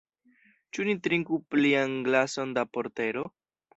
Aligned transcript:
Ĉu 0.77 0.85
ni 0.87 0.95
trinku 1.07 1.39
plian 1.55 1.93
glason 2.09 2.57
da 2.59 2.65
portero? 2.79 3.29